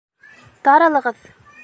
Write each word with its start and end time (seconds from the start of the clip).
Таралығыҙ! 0.69 1.23